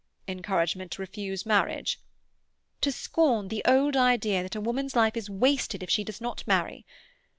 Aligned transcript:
"Encouragement 0.27 0.91
to 0.93 1.01
refuse 1.03 1.45
marriage?" 1.45 1.99
"To 2.81 2.91
scorn 2.91 3.49
the 3.49 3.61
old 3.67 3.95
idea 3.95 4.41
that 4.41 4.55
a 4.55 4.59
woman's 4.59 4.95
life 4.95 5.15
is 5.15 5.29
wasted 5.29 5.83
if 5.83 5.91
she 5.91 6.03
does 6.03 6.19
not 6.19 6.41
marry. 6.47 6.87